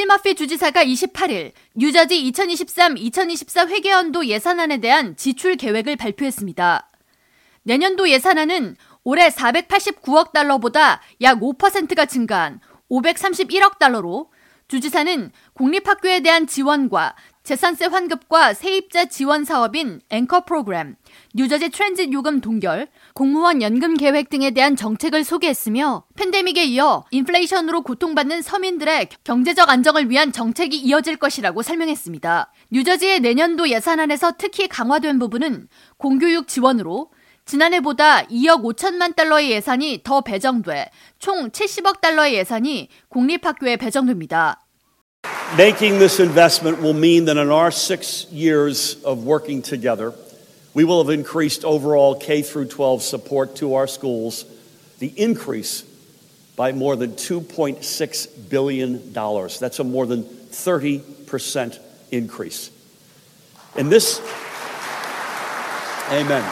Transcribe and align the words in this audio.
필머피 0.00 0.34
주지사가 0.34 0.82
28일 0.82 1.52
뉴저지 1.74 2.32
2023-2024 2.32 3.68
회계연도 3.68 4.24
예산안에 4.24 4.78
대한 4.78 5.14
지출 5.14 5.56
계획을 5.56 5.96
발표했습니다. 5.96 6.88
내년도 7.64 8.08
예산안은 8.08 8.76
올해 9.04 9.28
489억 9.28 10.32
달러보다 10.32 11.02
약 11.20 11.40
5%가 11.40 12.06
증가한 12.06 12.60
531억 12.90 13.78
달러로 13.78 14.30
주지사는 14.70 15.32
공립학교에 15.54 16.20
대한 16.20 16.46
지원과 16.46 17.16
재산세 17.42 17.86
환급과 17.86 18.54
세입자 18.54 19.06
지원 19.06 19.44
사업인 19.44 20.00
앵커 20.10 20.44
프로그램, 20.44 20.94
뉴저지 21.34 21.70
트랜짓 21.70 22.12
요금 22.12 22.40
동결, 22.40 22.86
공무원 23.12 23.62
연금 23.62 23.96
계획 23.96 24.30
등에 24.30 24.52
대한 24.52 24.76
정책을 24.76 25.24
소개했으며 25.24 26.04
팬데믹에 26.14 26.66
이어 26.66 27.04
인플레이션으로 27.10 27.82
고통받는 27.82 28.42
서민들의 28.42 29.08
경제적 29.24 29.68
안정을 29.68 30.08
위한 30.08 30.30
정책이 30.30 30.76
이어질 30.76 31.16
것이라고 31.16 31.62
설명했습니다. 31.62 32.52
뉴저지의 32.70 33.18
내년도 33.20 33.68
예산안에서 33.68 34.34
특히 34.38 34.68
강화된 34.68 35.18
부분은 35.18 35.66
공교육 35.96 36.46
지원으로 36.46 37.10
지난해보다 37.49 38.25
2억 38.25 38.63
5천만 38.63 39.15
달러의 39.15 39.51
예산이 39.51 40.01
더 40.03 40.21
배정돼 40.21 40.89
총 41.19 41.49
70억 41.51 42.01
달러의 42.01 42.35
예산이 42.35 42.89
공립학교에 43.09 43.77
배정됩니다. 43.77 44.61
Making 45.57 45.99
this 45.99 46.19
investment 46.19 46.81
will 46.81 46.93
mean 46.93 47.25
that 47.25 47.37
in 47.37 47.49
our 47.49 47.71
six 47.71 48.27
years 48.31 48.97
of 49.03 49.25
working 49.25 49.61
together, 49.61 50.13
we 50.73 50.83
will 50.83 51.03
have 51.03 51.09
increased 51.09 51.63
overall 51.63 52.15
K 52.15 52.41
through 52.41 52.67
12 52.67 53.01
support 53.01 53.55
to 53.57 53.75
our 53.75 53.87
schools, 53.87 54.45
the 54.99 55.13
increase 55.15 55.83
by 56.55 56.71
more 56.73 56.95
than 56.95 57.11
$2.6 57.11 58.49
billion. 58.49 59.13
That's 59.13 59.79
a 59.79 59.83
more 59.83 60.05
than 60.05 60.23
30% 60.23 61.79
increase. 62.11 62.71
And 63.77 63.91
this, 63.91 64.19
amen. 66.11 66.43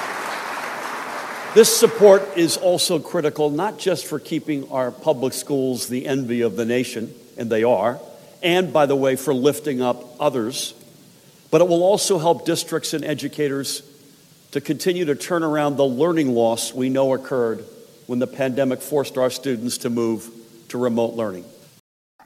This 1.59 1.77
support 1.77 2.23
is 2.37 2.57
also 2.57 3.01
critical 3.01 3.51
not 3.51 3.81
just 3.81 4.07
for 4.07 4.21
keeping 4.21 4.71
our 4.71 4.93
public 4.93 5.33
schools 5.33 5.89
the 5.89 6.07
envy 6.07 6.43
of 6.43 6.55
the 6.55 6.65
nation, 6.65 7.13
and 7.37 7.51
they 7.51 7.65
are, 7.65 7.99
and 8.45 8.73
by 8.73 8.87
the 8.87 8.95
way, 8.95 9.17
for 9.17 9.35
lifting 9.35 9.83
up 9.83 10.05
others, 10.21 10.73
but 11.51 11.61
it 11.61 11.67
will 11.67 11.83
also 11.83 12.19
help 12.19 12.47
districts 12.47 12.95
and 12.95 13.05
educators 13.05 13.83
to 14.53 14.61
continue 14.61 15.05
to 15.07 15.17
turn 15.17 15.43
around 15.43 15.77
the 15.77 15.85
learning 15.85 16.33
loss 16.33 16.73
we 16.73 16.91
know 16.91 17.13
occurred 17.13 17.65
when 18.07 18.21
the 18.21 18.29
pandemic 18.29 18.81
forced 18.81 19.19
our 19.19 19.29
students 19.29 19.79
to 19.79 19.91
move 19.91 20.31
to 20.69 20.79
remote 20.79 21.15
learning. 21.15 21.45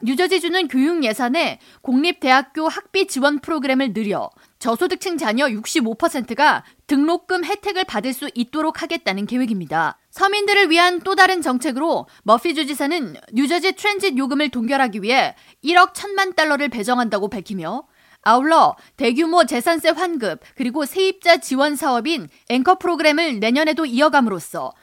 뉴저지주는 0.03 0.67
교육 0.67 1.05
예산에 1.05 1.59
공립대학교 1.81 2.67
학비 2.67 3.07
지원 3.07 3.39
프로그램을 3.39 3.93
늘려 3.93 4.29
저소득층 4.59 5.17
자녀 5.17 5.47
65%가 5.47 6.65
등록금 6.87 7.45
혜택을 7.45 7.85
받을 7.85 8.11
수 8.11 8.29
있도록 8.35 8.81
하겠다는 8.81 9.25
계획입니다. 9.25 9.97
서민들을 10.11 10.69
위한 10.69 10.99
또 10.99 11.15
다른 11.15 11.41
정책으로 11.41 12.07
머피 12.23 12.53
주지사는 12.53 13.15
뉴저지 13.31 13.73
트랜짓 13.73 14.17
요금을 14.17 14.49
동결하기 14.49 15.01
위해 15.01 15.35
1억 15.63 15.93
1천만 15.93 16.35
달러를 16.35 16.67
배정한다고 16.67 17.29
밝히며 17.29 17.83
아울러 18.23 18.75
대규모 18.97 19.45
재산세 19.45 19.89
환급 19.91 20.41
그리고 20.55 20.85
세입자 20.85 21.37
지원 21.37 21.77
사업인 21.77 22.27
앵커 22.49 22.75
프로그램을 22.75 23.39
내년에도 23.39 23.85
이어감으로써 23.85 24.73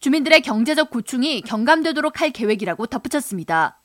주민들의 0.00 0.40
경제적 0.40 0.88
고충이 0.88 1.42
경감되도록 1.42 2.20
할 2.20 2.30
계획이라고 2.30 2.86
덧붙였습니다. 2.86 3.80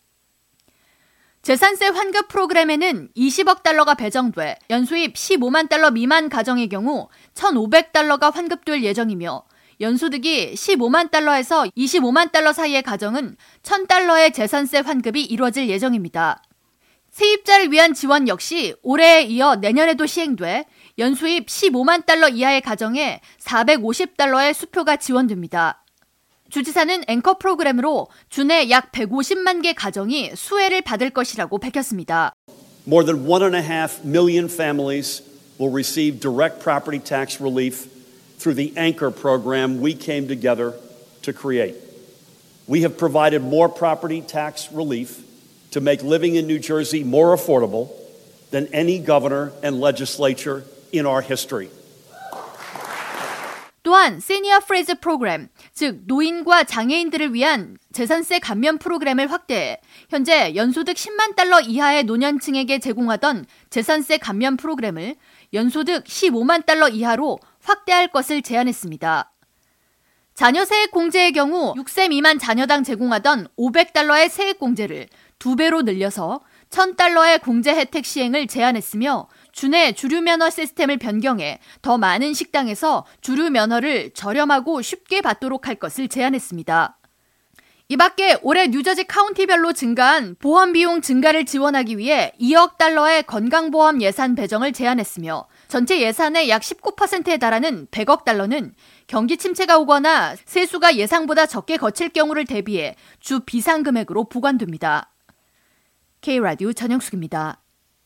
재산세 1.42 1.88
환급 1.88 2.28
프로그램에는 2.28 3.10
20억 3.16 3.64
달러가 3.64 3.96
배정돼 3.96 4.58
연수입 4.70 5.14
15만 5.14 5.70
달러 5.70 5.90
미만 5.90 6.28
가정의 6.28 6.68
경우 6.68 7.08
1,500달러가 7.34 8.34
환급될 8.34 8.84
예정이며 8.84 9.44
연소득이 9.80 10.54
15만 10.54 11.10
달러에서 11.12 11.64
25만 11.78 12.34
달러 12.34 12.52
사이의 12.52 12.82
가정은 12.84 13.38
1,000달러의 13.64 14.34
재산세 14.34 14.80
환급이 14.80 15.24
이루어질 15.24 15.70
예정입니다. 15.70 16.44
세입자를 17.12 17.72
위한 17.72 17.94
지원 17.94 18.28
역시 18.28 18.76
올해에 18.84 19.22
이어 19.22 19.56
내년에도 19.56 20.06
시행돼 20.06 20.66
연수입 20.98 21.48
15만 21.48 22.06
달러 22.06 22.28
이하의 22.28 22.60
가정에 22.60 23.22
450달러의 23.40 24.54
수표가 24.54 24.98
지원됩니다. 24.98 25.86
주지사는 26.50 27.04
앵커 27.08 27.38
프로그램으로 27.38 28.08
주내 28.30 28.70
약 28.70 28.92
150만 28.92 29.62
개 29.62 29.74
가정이 29.74 30.32
수혜를 30.36 30.82
받을 30.82 31.12
것이라고 31.12 31.58
밝혔습니다. 31.60 32.34
More 32.88 33.06
than 33.06 33.28
one 33.28 33.44
and 33.44 33.56
a 33.56 33.62
half 33.62 34.04
million 34.04 34.48
families 34.50 35.22
will 35.60 35.72
receive 35.72 36.20
direct 36.20 36.62
property 36.62 37.00
tax 37.00 37.40
relief 37.40 37.88
through 38.40 38.56
the 38.56 38.74
Anchor 38.78 39.12
program 39.12 39.80
we 39.80 39.94
came 39.94 40.28
together 40.28 40.74
to 41.22 41.34
create. 41.34 41.76
We 42.68 42.82
have 42.82 42.98
provided 42.98 43.44
more 43.44 43.70
property 43.70 44.22
tax 44.22 44.72
relief 44.72 45.22
to 45.72 45.82
make 45.82 46.02
living 46.02 46.36
in 46.36 46.48
New 46.48 46.60
Jersey 46.60 47.04
more 47.04 47.36
affordable 47.36 47.90
than 48.50 48.68
any 48.74 48.98
governor 48.98 49.52
and 49.62 49.80
legislature 49.80 50.64
in 50.92 51.06
our 51.06 51.22
history. 51.22 51.70
또한 53.90 54.20
세니어 54.20 54.60
프레즈 54.60 55.00
프로그램, 55.00 55.48
즉 55.74 56.02
노인과 56.06 56.66
장애인들을 56.66 57.34
위한 57.34 57.76
재산세 57.92 58.38
감면 58.38 58.78
프로그램을 58.78 59.32
확대해 59.32 59.82
현재 60.10 60.54
연소득 60.54 60.96
10만 60.96 61.36
달러 61.36 61.60
이하의 61.60 62.04
노년층에게 62.04 62.78
제공하던 62.78 63.48
재산세 63.72 64.20
감면 64.20 64.58
프로그램을 64.58 65.16
연소득 65.54 66.04
15만 66.04 66.68
달러 66.68 66.88
이하로 66.88 67.40
확대할 67.64 68.10
것을 68.10 68.44
제안했습니다. 68.44 69.32
자녀 70.36 70.66
세액 70.66 70.92
공제의 70.92 71.32
경우 71.32 71.74
6세 71.74 72.10
미만 72.10 72.38
자녀당 72.38 72.84
제공하던 72.84 73.48
500달러의 73.58 74.30
세액 74.30 74.60
공제를 74.60 75.08
2배로 75.40 75.84
늘려서 75.84 76.42
1000달러의 76.70 77.42
공제 77.42 77.74
혜택 77.74 78.06
시행을 78.06 78.46
제안했으며 78.46 79.28
주내 79.60 79.92
주류 79.92 80.22
면허 80.22 80.50
시스템을 80.50 80.96
변경해 81.00 81.60
더 81.82 81.98
많은 81.98 82.34
식당에서 82.34 83.06
주류 83.20 83.50
면허를 83.50 84.12
저렴하고 84.12 84.82
쉽게 84.82 85.20
받도록 85.20 85.68
할 85.68 85.76
것을 85.76 86.08
제안했습니다. 86.08 86.98
이 87.90 87.98
밖에 87.98 88.38
올해 88.42 88.68
뉴저지 88.68 89.04
카운티별로 89.04 89.74
증가한 89.74 90.38
보험 90.40 90.72
비용 90.72 91.02
증가를 91.02 91.46
지원하기 91.46 91.98
위해 91.98 92.32
2억 92.40 92.78
달러의 92.78 93.24
건강보험 93.24 94.02
예산 94.02 94.34
배정을 94.34 94.72
제안했으며 94.72 95.46
전체 95.68 96.00
예산의 96.00 96.48
약 96.48 96.62
19%에 96.62 97.36
달하는 97.36 97.88
100억 97.88 98.24
달러는 98.24 98.74
경기 99.08 99.36
침체가 99.36 99.78
오거나 99.78 100.38
세수가 100.46 100.96
예상보다 100.96 101.48
적게 101.48 101.76
거칠 101.76 102.08
경우를 102.08 102.46
대비해 102.46 102.96
주 103.20 103.42
비상 103.42 103.84
금액으로 103.84 104.30
보관됩니다. 104.30 105.12
K라디오 106.22 106.72
전영숙입니다. 106.72 107.59